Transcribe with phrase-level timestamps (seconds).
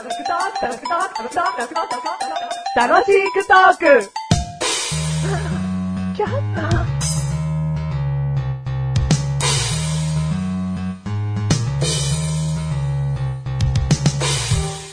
[0.00, 0.16] 楽し
[3.32, 4.10] くトーク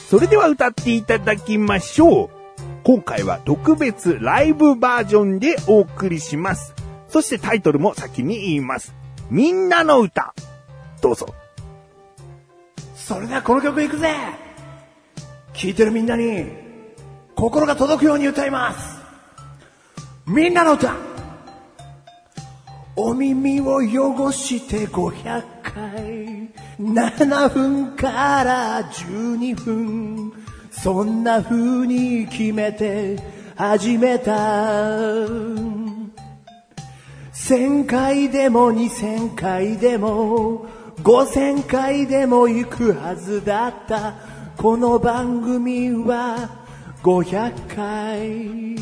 [0.10, 2.30] それでは歌っていただきましょう。
[2.84, 6.74] 今回は特別ライブバージョンでお送りします。
[7.08, 8.94] そしてタイトルも先に言います。
[9.30, 10.34] みんなの歌。
[11.02, 11.34] どうぞ。
[12.96, 14.47] それではこの曲いくぜ
[15.58, 16.46] 聴いてるみんなに
[17.36, 19.02] 心が届くように歌います。
[20.28, 20.96] みんなの歌。
[22.96, 26.50] お耳を汚して500回。
[26.80, 30.32] 7分から12分。
[30.70, 33.18] そんな風に決めて
[33.56, 34.34] 始めた。
[37.34, 40.68] 1000回でも2000回でも
[41.02, 44.37] 5000回でも行くはずだった。
[44.58, 46.50] この番組は
[47.04, 48.76] 500回。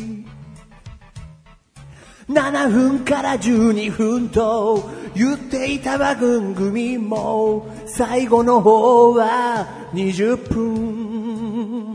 [2.26, 11.92] 7分から12分と言っていた番組も最後の方は20分。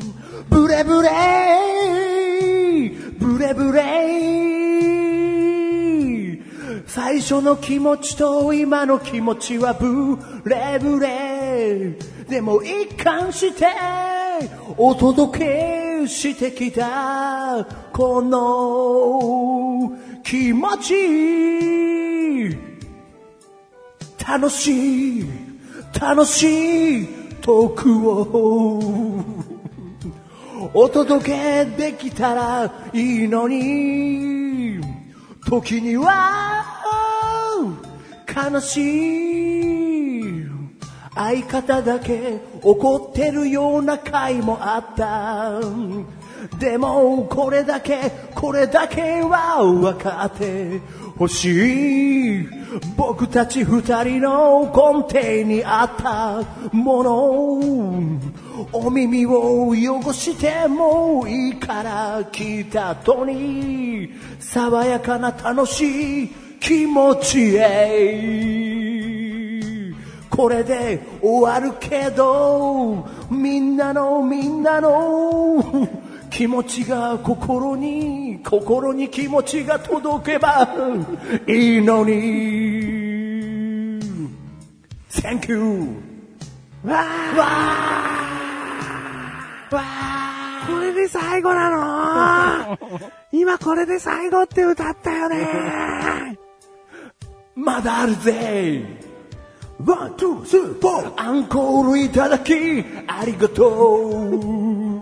[0.48, 1.10] ブレブレ
[3.18, 4.42] ブレブレ
[6.86, 11.31] 最初の気持ちと今の気持ちはブレブレー。
[12.28, 13.68] でも一貫して
[14.78, 22.58] お届けしてきたこの気持ち
[24.26, 25.26] 楽しい
[26.00, 27.08] 楽しい
[27.42, 29.24] トークを。
[30.74, 34.80] お届けできたらいいのに。
[35.46, 36.64] 時には
[38.34, 39.41] 悲しい
[41.14, 45.60] 相方だけ怒ってるような回もあった。
[46.58, 50.80] でもこれだけこれだけは分かって
[51.18, 52.48] ほしい
[52.98, 56.42] 僕たち二人の根底にあった。
[56.72, 58.32] もの
[58.72, 66.30] お耳を汚してもいいから聞いた後に爽やかな楽しい
[66.60, 68.81] 気持ちへ。
[70.32, 75.88] これで終わるけどみんなのみんなの
[76.32, 80.68] 気持ちが心に心に気持ちが届けば
[81.46, 83.02] いいのに。
[85.12, 85.60] Thank you.
[86.86, 87.38] わー。
[87.38, 89.76] わー。
[89.76, 89.84] わ
[90.68, 92.78] これで最後なの？
[93.34, 95.38] 今これで最後って歌ったよね。
[95.46, 96.38] ー
[97.62, 99.11] まだあるぜ
[99.86, 102.54] One, two, three, four アンコールいただき
[103.08, 105.02] ありがとう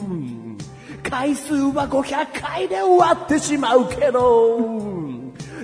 [1.04, 4.90] 回数は500回で終わってしまうけど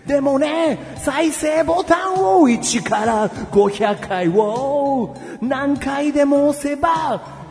[0.05, 7.44] でもね、再生ボタンを1から500回を何回でも押せば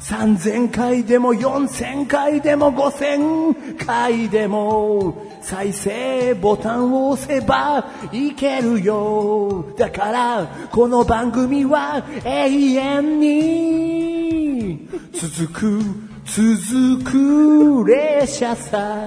[0.00, 9.74] 3000回でも4000回でも5000回でも再生ボタンを押せばいけるよ。
[9.76, 14.88] だからこの番組は永遠に。
[15.12, 15.80] 続く
[16.24, 19.06] 続く列車さ。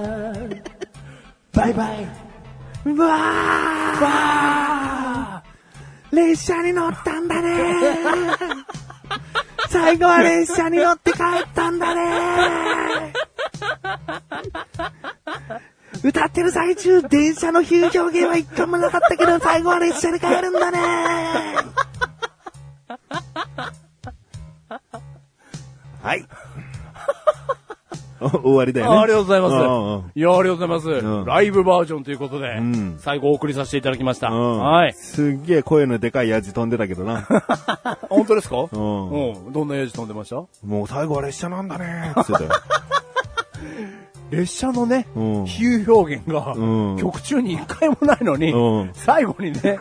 [1.52, 2.08] バイバイ。
[2.86, 6.14] うわー。
[6.14, 7.96] 列車に乗ったんだね
[9.74, 11.20] 最後は列車に乗って帰っ
[11.52, 13.12] たんだね
[16.04, 20.78] 歌ってる最中、電車の比喩表現は一回もなかったけど、最後は列車に帰るんだね
[26.02, 26.24] はい。
[28.24, 28.98] お終わりだよね。
[28.98, 29.48] ありがとうございま
[30.12, 30.18] す。
[30.18, 31.06] いや、ありがとうございます。
[31.06, 34.28] うんライブバージョンということで、ん最後お送りさせていただきました。
[34.28, 34.92] うんはい。
[34.94, 37.22] すっげえ声のでかいヤジ飛んでたけどな。
[38.08, 38.56] 本当ですか？
[38.56, 39.52] んうん。
[39.52, 40.36] どんなエイジ飛んでました？
[40.66, 42.32] もう最後は列車なんだねーって。
[44.30, 49.78] 列車のね、うん比喩表現が、うん曲中に一回もないのに、うん最後にね、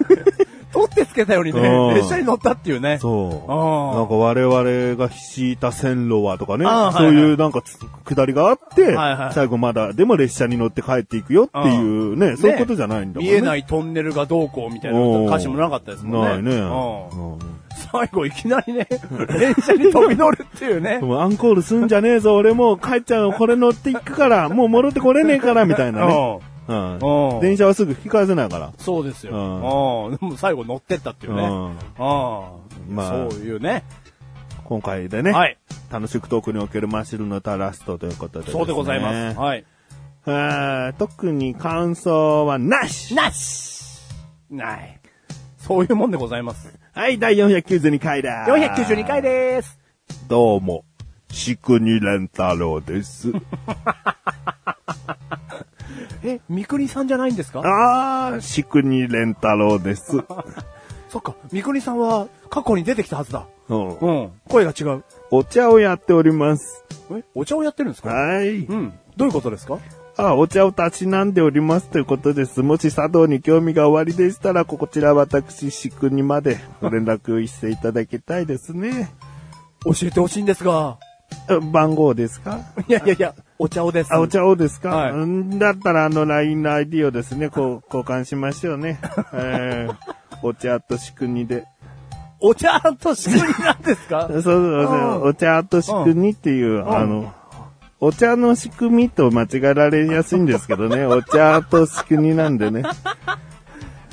[0.73, 2.97] 取ってつけたようにね、うん列車に乗ったっていうね。
[2.99, 3.31] そう。
[3.31, 8.95] なんか我々が敷いた線路はとかねそうはいうなんかつ下りがあって、
[9.33, 13.31] 最後まだ、でも列車に乗って帰っていくよっていうね、そういうことじゃないんだもんね。。
[13.31, 16.51] 見えないいトンネルがどうこうみたいな歌詞もなかったですもんね。
[16.51, 17.63] ないね。
[17.91, 18.87] 最後いきなりね、
[19.37, 26.39] 電車に飛び乗るっていうね アンコールすんじゃねえぞ、俺もう帰っちゃう、これ乗っていくから、もう戻ってこれねえから、みたいなね。
[26.67, 28.73] うんうん電車はすぐ引き返せないから。
[28.77, 29.33] そうですよ。
[29.33, 31.43] うんうんでも最後乗ってったっていうね。
[31.43, 32.51] うんああ
[32.89, 33.83] まあそういうね。
[34.63, 35.57] 今回でね、はい。
[35.91, 39.37] 楽しくトークにおけるマッシュルの歌ラストということでそうでございます。
[39.37, 39.65] はい。
[40.25, 43.99] えー特に感想はなしなし
[44.49, 44.99] ない。
[45.57, 46.77] そういうもんでございます。
[46.93, 49.79] はい、第492回だ492回でーす。
[50.27, 50.83] どうも、
[51.31, 53.31] しくにれんたろうです。
[56.23, 57.61] え、三国さんじゃないんですか？
[57.63, 60.17] あー、しくにれんたろうです。
[61.09, 63.45] そっか、三国さんは過去に出てきたはずだ。
[63.69, 64.31] うんうん。
[64.49, 65.03] 声が違う。
[65.31, 66.83] お茶をやっております。
[67.11, 68.09] え、お茶をやってるんですか？
[68.09, 68.59] はい。
[68.65, 68.93] うん。
[69.15, 69.77] どういうことですか？
[70.15, 72.61] あ、お茶をたしなんでおりますということです。
[72.61, 79.11] もし茶道に興味がおありでしたら、こちら私、しくにまでご連絡していただきたいですね。
[79.85, 80.97] 教えてほしいんですが。
[81.47, 82.59] あ番号ですか？
[82.87, 84.13] いやいやいや、お茶をです。
[84.13, 85.11] あ、お茶をですか、はい。
[85.11, 88.99] うんだったら、あの、LINE の ID をですね、こう、 交換しましょうね。
[89.33, 89.95] えー、
[90.41, 91.65] お茶としくにで。
[92.39, 94.27] お茶と仕組みなんですか？
[94.31, 94.83] そうそうう。
[94.83, 96.89] んそう、お茶と仕組みっていう、ん。
[96.95, 97.31] あの、
[97.99, 102.83] お茶の仕組みと間違えられやすいんですけどね、お茶と仕組みなんでね。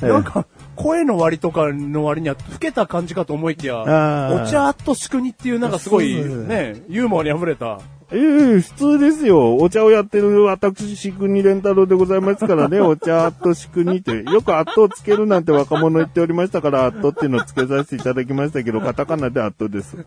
[0.01, 0.45] えなんか、
[0.75, 7.79] 声の割とかの割には、老けた感じかと思いきや、あーお茶と仕組みっていうなんかすごい、ね、ユーモアに溢れた。
[8.13, 8.17] え
[8.57, 9.55] え普通ですよ。
[9.55, 14.23] お茶をやってる私、しくにれんたろうでございますからね、 お茶としくにって。
[14.23, 19.97] よくアットをつけるなんて若者言っておりましたから、アットっていうのをつけさせていただきましたけど、カタカナでアットです。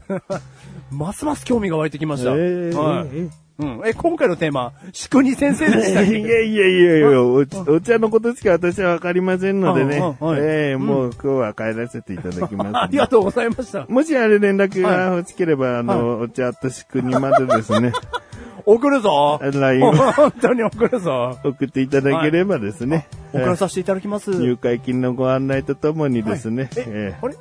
[0.91, 2.33] ますます興味が湧いてきました。
[2.35, 3.81] ええはいえうん。
[3.85, 10.01] え、今回のテーマ、仕組み先生でえしたっ いやいけやいやいやお、お茶のことしか私はわかりませんのでね。
[10.19, 10.41] はい。
[10.41, 12.71] ええもう今日は帰らせていただきます。
[12.77, 13.87] ありがとうございました。
[13.89, 17.93] もしあれ連絡が欲しければ、あの、お茶としくにまでですね、
[18.67, 19.39] 送るぞ。
[19.41, 21.39] LINE を本当に送るぞ。
[21.45, 24.31] 送っていただければですね、送らさせていただきます。
[24.33, 27.35] 入会金のご案内とともにですね、ええ、あれ？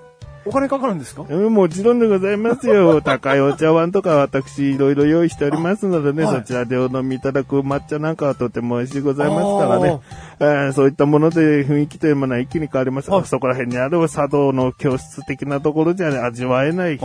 [0.46, 1.26] お金かかるんですか？
[1.30, 3.00] えもちろんでございますよ。
[3.06, 10.00] 高いお茶碗とか私いろいろ用意しておりますのでね、はいそちらでお飲みいただく抹茶なんかはとても美味しいございますからね。
[10.40, 13.10] えーそういったもので雰囲気というものは一気に変わります。
[13.10, 17.00] はいそこら辺にある茶道の教室的なところじゃ味わえない、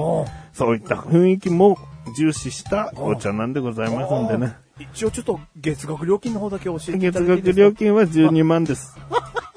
[0.53, 1.79] そういった雰囲気も
[2.17, 4.55] 重視したお茶なんでございますんでね。
[4.81, 7.65] 一応ちょっと月額料金の方だけ教えてい月ただいていいですか？
[7.65, 8.97] 額料金は12万です。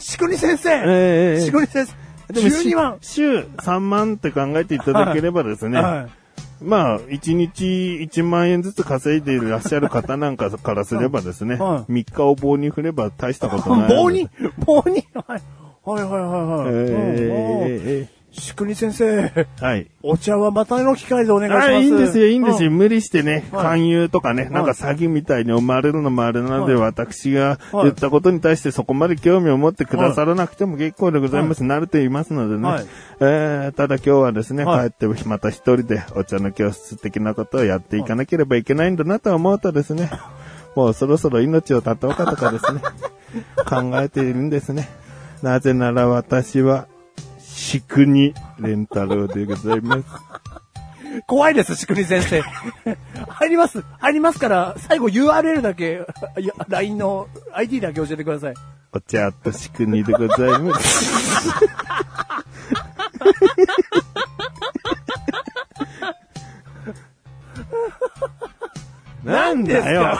[0.00, 0.70] しくに先生。
[0.70, 2.32] ええしくに先生。
[2.32, 2.98] でも12万。
[3.00, 6.64] 週3万って考えていただければですね、はい。
[6.64, 13.88] まあ、1日1万円ずつ稼いでいらっしゃる方なんかからすればですね、は3日を棒に振れば大したことない。
[13.96, 14.28] 棒に？
[14.64, 15.06] 棒に？
[15.26, 15.42] はい。
[15.82, 16.68] はいはいはいはい。
[16.68, 19.90] えうんーえしくに先生、ーはい。
[20.02, 21.68] お茶はまたの機会でお願いします。
[21.68, 22.70] あいいんですよ、いいんですよ。
[22.70, 31.62] う無理してね、はい勧誘とかね、なんか詐欺みたいに思われるのもあれなので、はい私がはい言ったことに対してそこまで興味を持ってくださらなくても結構でございます。
[31.62, 32.68] 慣れていますのでね。
[32.68, 32.86] はい
[33.20, 40.10] えーただ今日はですね、はい帰ってまた一人でお茶の教室的なことをやっていかなければいけないんだなと思うとですね、
[40.74, 42.80] もうそろそろ命を絶とうかとかですね、
[43.66, 44.88] 考えているんですね。
[45.42, 46.86] なぜなら私は、
[47.60, 50.04] しくにレンタロウでございます。
[51.26, 52.40] 怖いです、しくに先生。
[53.28, 56.06] 入ります、入りますから、最後 URL だけ、
[56.38, 58.54] いや、LINE の ID だけ教えてください。
[58.92, 61.50] お茶としくにでございます。
[69.22, 70.18] なんだよ。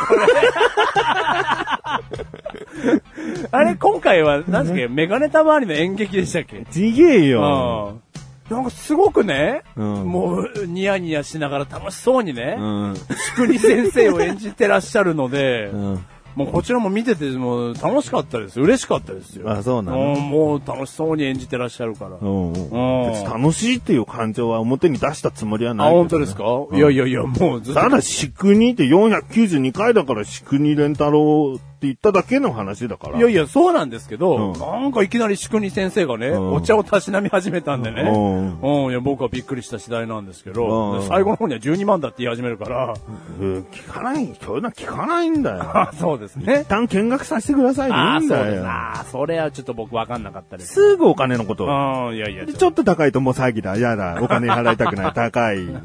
[3.50, 6.64] あれ、今回は、なんですっけ、メガネタ周りの演劇でしたっけ？
[6.70, 7.94] ちげえよ。
[7.94, 8.10] うん
[8.50, 12.96] なんかすごくね、うんもうニヤニヤしながら楽しそうにね、うん。
[12.96, 13.02] し
[13.36, 16.04] くに先生を演じてらっしゃるので、うん。
[16.34, 18.60] もうこちらも見ててもう楽しかったです。
[18.60, 19.48] 嬉しかったですよ。
[19.48, 20.16] あそうなの？
[20.18, 22.16] んもう楽しそうに演じてらっしゃるから。
[22.20, 22.52] うん。
[22.52, 33.18] うん別に楽しいっていう感情は表に出したつもりはあ、ないね、本当ですか、いやいやいや、もうずっとただ、しくにって492回だから、しくに連太郎って言っただけの話だから。
[33.18, 42.94] いやいや、そうなんですけど、うんなんかいきなりしくに先生がね、うんお茶をたしなみ始めたんでね、うんうん、いや、僕はびっくりした次第なんですけど、最後の方には12万だって言い始めるから、
[43.40, 45.62] うん聞かない、そういうのは聞かないんだよ。
[45.62, 46.68] あ、 そうですね一。
[46.68, 48.44] 旦見学させてくださいでああ、いいんだよ。
[48.44, 48.66] そうです。
[48.66, 50.74] ああ、それはちょっと僕わかんなかったです。
[50.74, 51.64] すぐお金のこと。
[51.64, 51.68] う
[52.12, 53.78] ん、いやいや、ちょっと高いともう詐欺だ。
[53.78, 54.18] やだ。
[54.20, 55.12] お金払いたくない。
[55.14, 55.66] 高い。
[55.66, 55.76] と、 う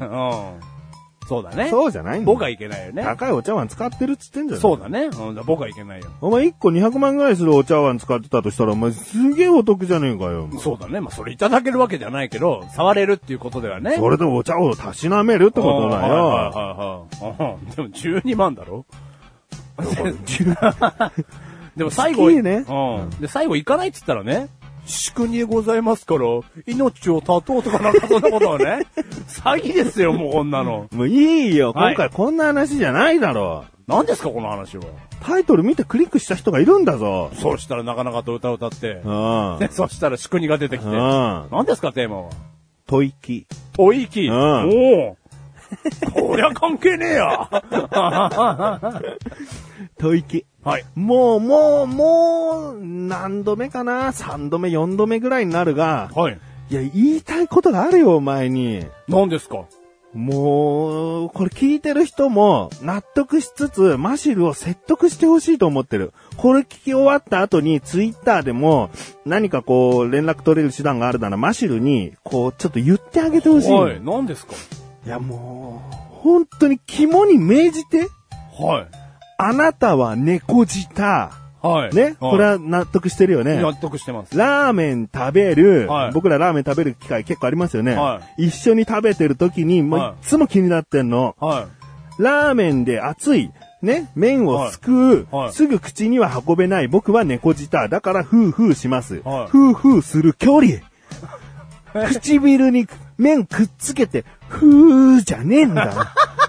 [0.72, 0.75] ん。
[1.28, 1.68] そうだね。
[1.68, 3.02] そうじゃないんだ僕はいけないよね。
[3.02, 4.60] 高いお茶碗使ってるっつってんじゃん。
[4.60, 5.06] そうだね。
[5.06, 6.06] うん、僕はいけないよ。
[6.20, 10.48] お前1個200万ぐらいするお茶碗使ってたとしたら、お前すげえお得じゃねえかよ。
[10.58, 11.00] そうだね。
[11.00, 13.96] まあ、それいただけるわけじゃないけど、触れるっていうことではね。
[13.96, 16.14] それでお茶をたしなめるってことだよ。
[16.14, 17.70] はいはいはいはいうん。
[17.70, 18.86] でも12万だろ？
[21.76, 23.10] でも最後、月ねうん。
[23.20, 24.48] で、最後行かないって言ったらね、
[24.86, 26.20] 祝にございますから、
[26.66, 28.86] 命を絶とうとかなんかそんなことはね。
[29.28, 30.86] 詐欺ですよ、もうこんなの。
[30.92, 31.72] もういいよ。
[31.72, 34.84] はい今回こんな話じゃないだろ何ですか、この話は。
[34.84, 34.86] う。
[35.22, 37.30] タイトル見てクリックした人がいるんだぞ。
[37.34, 39.58] そうしたらなかなかと歌を歌ってう、ん。
[39.58, 40.88] で、 そしたら祝にが出てきて。
[40.88, 40.94] うん。
[41.50, 42.30] 何ですか、テーマは？
[42.88, 43.46] 吐息。
[43.76, 44.26] 吐息。
[44.28, 45.16] うんおお。
[46.14, 47.48] こりゃ関係ねえや。
[49.98, 50.46] 吐息。
[50.66, 50.84] はい。
[50.96, 56.38] もう、もう、もう、何度目かな ?3 度目、4度目ぐらいになるが、はい。
[56.70, 58.84] いや、言いたいことがあるよ、お前に。
[59.06, 59.66] 何ですか？
[60.12, 66.12] もう、これ聞いてる人も納得しつつ、マシルを説得してほしいと思ってる。
[66.36, 68.90] これ聞き終わった後にツイッターでも
[69.24, 73.72] 何かこう連絡取れる手段があるならマシルにこうちょっと言ってあげてほしい。
[73.72, 74.00] はい。
[74.02, 74.54] 何ですか？
[75.06, 78.08] いやもう、本当に肝に銘じて、
[78.58, 79.05] はい。
[79.38, 81.30] あなたは猫舌。
[81.62, 81.94] はい。
[81.94, 83.60] ね、はいこれは納得してるよね。
[83.60, 84.36] 納得してます。
[84.36, 87.94] ラーメン食べる、はい僕らラーメン食べる機会結構ありますよね。
[87.94, 91.34] は一緒に食べてる時に、もうはいいつも気になってんの。
[91.40, 91.66] は
[92.18, 92.22] い。
[92.22, 93.50] ラーメンで熱い、
[93.82, 97.88] ね、麺をすくう、はいはいすぐ口には運べない僕は猫舌。
[97.88, 99.20] だから、ふうふうします。
[99.24, 100.80] はいふうふうする距離。
[102.12, 102.86] 唇に
[103.18, 106.14] 麺くっつけて、ふーじゃねえんだ。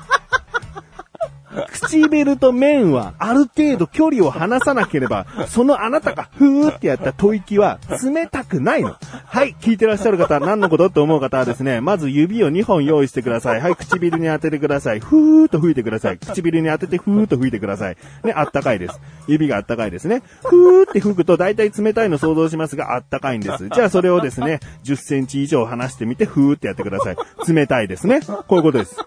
[1.71, 8.95] 唇と麺はある程度距離を離さなければ、そのあなたがふーってやった吐息は冷たくないの。
[9.25, 10.87] はい、聞いてらっしゃる方、何のこと？
[10.87, 13.61] って思う方はですね、まず指を2本用意してください。
[13.61, 14.99] はい、唇に当ててください。
[14.99, 16.17] ふーっと吹いてください。
[16.17, 17.97] 唇に当ててふーっと吹いてください。
[18.23, 18.99] ね、あったかいです。
[19.27, 20.21] 指があったかいですね。
[20.43, 23.69] ふーって吹くと大体冷たいの想像しますが、あったかいんです。
[23.69, 27.17] じゃあそれをですね、10センチ以上離してみて、ふーってやってください。
[27.47, 28.21] 冷たいですね。
[28.47, 28.97] こういうことです。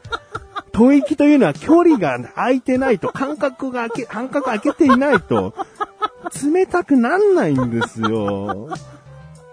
[0.81, 5.53] 吐息というのは距離が空いてないと、間隔が空け、間隔空けていないと、
[6.43, 8.71] 冷たくなんないんですよ。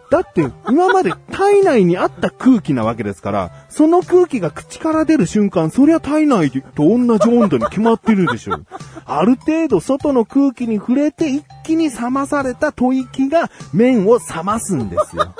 [0.09, 8.61] だって、今まで体内にあった空気なわけですから、その空気が口から出る瞬間、そりゃ体内と同じ温度に決まってるでしょ。
[9.05, 15.33] ある程度外の空気に触れて一気に冷まされた吐息が麺を冷ますんですよ。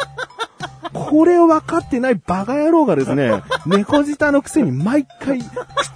[0.93, 5.41] これを分かってないバカ野郎がですね、猫舌のくせに毎回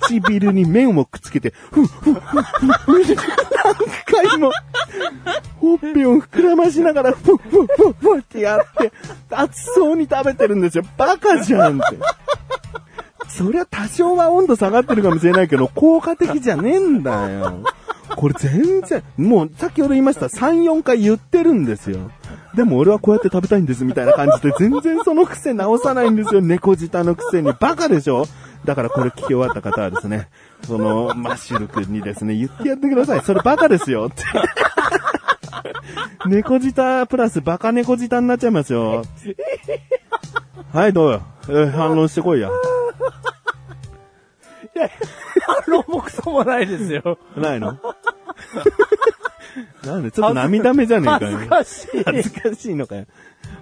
[0.01, 4.51] 唇に麺をくっつけて、ふっふっふっふっふって何回も、
[5.59, 7.37] ほっぺを膨らましながら、ふっふっ
[7.67, 8.91] ふっふってやって、
[9.29, 10.83] 熱そうに食べてるんですよ。
[10.97, 11.97] バカじゃんって。
[13.29, 17.63] そりゃ多少は温度下がってるかもしれないけど、効果的じゃねえんだよ。
[18.17, 22.11] これ全然、もう先ほど言いました、3、4回言ってるんですよ。
[22.55, 26.41] でも俺はこうやって食べたいんですみたいな感じで全然その癖直さないんですよ。
[26.41, 27.53] 猫舌のくせに。
[27.59, 28.25] バカでしょ？
[28.65, 30.27] だからこれ聞き終わった方はですね、
[30.67, 33.21] そのマッシュル君にですね、言ってやってください。
[33.21, 34.23] それバカですよって。
[36.27, 39.03] 猫舌プラスバカ猫舌になっちゃいますよ。
[40.73, 41.21] はい、どうよ。
[41.71, 42.49] 反論してこいや。
[45.71, 47.17] いや、あのもくそもないですよ。
[47.35, 47.77] ないの？
[49.85, 51.37] なんでちょっと涙目じゃねえかよ。
[51.37, 52.03] 恥ずかしい。
[52.03, 53.05] 恥ずかしいのかよ。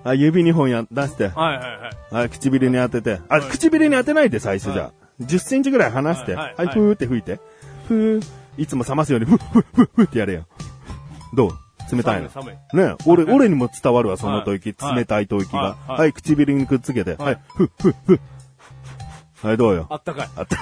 [0.04, 1.30] あ、指2本や、出して。
[1.30, 2.16] はいはいはい。
[2.16, 3.20] はい、唇に当てて。
[3.30, 4.92] あ、唇に当てないで、最初じゃ。
[5.22, 6.36] 10センチぐらい離して。
[6.36, 7.40] はいい、ははいふーって吹いて。
[7.88, 8.24] ふー。
[8.58, 10.46] いつも冷ますように、ふっふっふっふってやれよ。
[11.34, 11.52] どう？
[11.96, 12.30] 冷たいの？
[12.30, 14.76] 寒いね俺、俺にも伝わるわ、その吐息。
[14.86, 15.60] はい冷たい吐息が。
[15.60, 17.16] はいはいはい、唇にくっつけて。
[17.16, 18.20] ははいい、ふっふっふ。
[19.42, 19.88] はい、どうよ。
[19.90, 20.30] あったかい。
[20.36, 20.58] あった。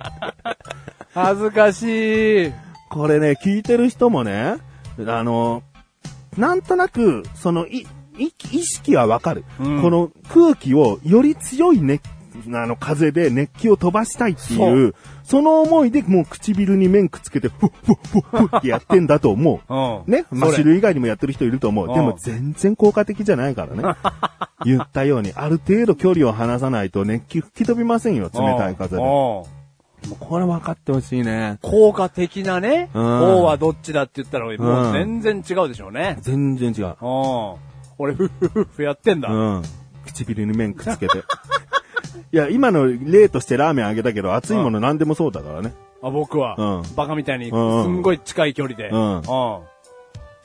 [1.14, 2.52] 恥ずかしい。
[2.90, 4.56] これね、聞いてる人もね、
[5.06, 5.62] あの、
[6.36, 7.86] なんとなく、その、い、
[8.18, 12.02] い意識はわかる、うんこの空気をより強い熱、
[12.52, 19.60] あの、風で熱気を飛ばしたいっていう、その思いでもう唇に面くっつけて、ふっふっふっふってやってんだと思う。
[20.06, 20.12] うん。
[20.12, 21.88] ね、マシル以外にもやってる人いると思う。
[21.88, 23.96] うんでも全然効果的じゃないからね。
[24.64, 29.02] 言ったように、ある程度距離を離さないと熱気吹き飛びませんよ、冷たい風で。
[30.04, 31.58] うんもうこれ分かってほしいね。
[31.62, 36.18] 効果的なね、うん王はどっちだって言ったら、もう全然違うでしょうね。
[36.20, 36.86] 全然違う。
[36.86, 37.54] うん。
[37.98, 39.28] 俺、ふっふっふっふやってんだ。
[39.30, 39.62] うん。
[40.06, 41.18] 唇に麺くっつけて。
[42.32, 45.72] いや、今の例としてラーメンあげたけど、熱いもの何でもそうだからね。
[46.02, 47.56] あ僕は、うんバカみたいに、すう
[47.88, 48.88] んんごい近い距離で。
[48.90, 49.62] うんは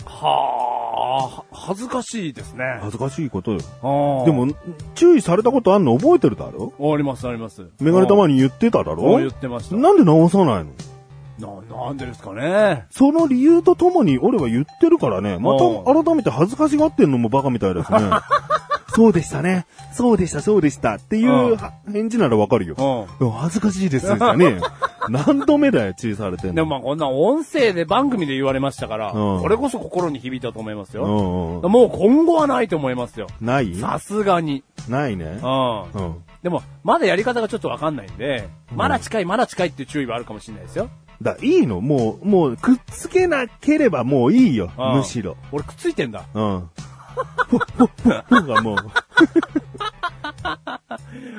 [0.06, 0.79] あ、
[1.52, 2.78] 恥ずかしいですね。
[2.80, 3.58] 恥ずかしいことよ。
[3.58, 4.48] うんでも、
[4.96, 6.74] 注意されたことあんの覚えてるだろ？
[6.80, 7.66] あります、あります。
[7.80, 9.18] メガネたまにに言ってただろ？
[9.18, 9.76] 言ってました。
[9.76, 10.72] なんで直さないの？
[11.40, 11.48] な、
[11.86, 12.86] なんでですかね。
[12.90, 15.38] その理由とともに俺は言ってるからね。
[15.40, 18.00] まうた改めて恥ずかしがってんのもバカみたいですね。
[19.00, 19.66] そうでしたね。
[19.94, 20.96] そうでした、そうでした。
[20.96, 23.08] っていうは返事ならわかるよ。
[23.22, 23.32] うん。
[23.32, 24.60] 恥ずかしいですよね。
[25.08, 26.56] 何度目だよ、注意されてんの。
[26.56, 31.06] でもまあこんな音声で番組で言われましたから、うんこれこそ心に響いたと思いますよ。
[31.06, 33.28] うんうんもう今後はないと思いますよ。
[33.40, 33.74] ない？
[33.76, 34.66] さすがに。
[34.90, 35.48] ないねう。
[35.48, 35.82] ん。
[35.94, 36.16] うん。
[36.44, 40.90] でも、まだやり方がちょっとわかんないんで、まだ近い、まだ近いっていう注意はあるかもしれないですよ。
[41.22, 44.70] だ、いいのもう、もう、くっつけなければもういいよ。
[44.78, 45.38] うんむしろ。
[45.54, 46.24] 俺くっついてんだ。
[46.34, 46.70] うん。
[48.48, 48.78] がもう。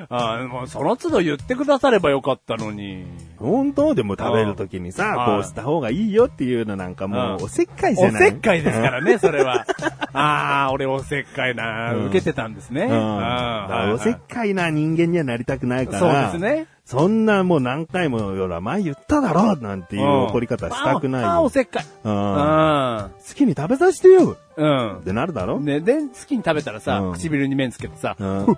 [0.08, 3.04] あ、もうその都度言ってくださればよかったのに。
[3.38, 9.66] 本当でも食べるときにさ、こうした方がいいよっていうのなんかもう、おせっかいじゃないおせっかいですからね、それは。
[10.12, 12.82] ああ、俺おせっかいな、うん受けてたんですね。
[12.82, 13.92] うん。
[13.94, 15.98] おせっかいな人間にはなりたくないから。
[16.32, 16.66] そうですね。
[16.90, 21.48] そんなもう何回もよら、前言っただろなんていう怒り方したくないああ、およ。
[21.48, 21.84] せっかい。
[21.84, 22.08] う。
[22.08, 22.16] うんん。
[22.16, 25.02] 好きに食べさせてようんっ。
[25.02, 25.60] てなるだろ？
[25.60, 28.46] ね、で、好きに食べたらさ、うん唇に麺つけてさ、うん。
[28.46, 28.52] で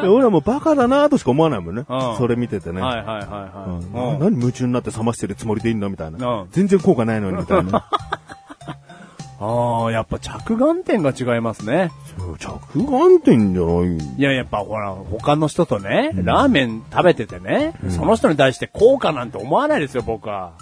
[0.08, 1.84] 俺はもうバカだなとしか思わないもんね。
[1.86, 2.80] うんそれ見ててね。
[2.80, 4.18] はいはいはいうんはい。
[4.18, 5.90] な何夢中になって冷ましてるつもりでいいの？
[5.90, 6.48] みたいなうん。
[6.52, 7.84] 全然効果ないのにみたいな。
[9.44, 11.90] ああ、やっぱ着眼点が違いますね。
[12.16, 14.16] そう着眼点じゃない。
[14.18, 20.52] いや、やっぱほら、他の人とね、ラーメン食べててね、その人に対して効果なんて思わないですよ、僕は。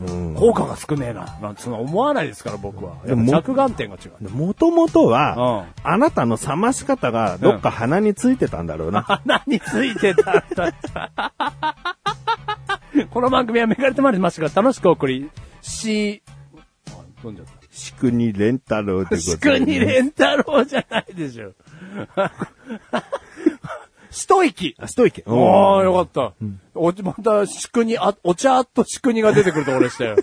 [0.00, 0.34] うん。
[0.34, 2.98] 効果が少ねえな、なんてそんな思わないですから、僕は。
[3.04, 4.30] やっぱ着眼点が違う。
[4.30, 9.02] もともとは、あなたの冷まし方がどっか鼻についてたんだろうな。
[9.02, 10.72] 鼻についてたんだ。
[13.10, 15.30] この番組はめがれてまいりましたが、楽しくお送り
[15.62, 16.22] し、
[16.90, 17.59] あ飲んじゃった。
[17.70, 21.52] しくにレンタロウってことしくにレンタロウじゃないでしょ。
[24.10, 24.74] 一息。
[24.78, 25.22] あ、しといけ。
[25.26, 25.30] あ
[25.78, 26.32] あ、よかった。
[26.74, 30.16] おまた、しくに、あ、お茶としくにが出てくるところでしたよ。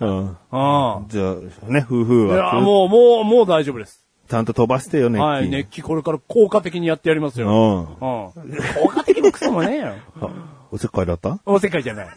[0.00, 0.36] うん。
[0.50, 1.34] あじゃあ、
[1.72, 2.34] ね、夫婦あ。
[2.34, 4.04] いや、は、もう、もう、もう大丈夫です。
[4.28, 5.18] ちゃんと飛ばしてよね。
[5.20, 7.48] はい、熱気これから効果的にやってやりますよ。
[7.48, 7.80] うん。
[7.80, 7.86] うん。
[7.94, 8.32] 効
[8.88, 9.94] 果的もクソもねえよ。
[10.72, 11.38] おせっかいだった？
[11.46, 12.08] おせっかいじゃない。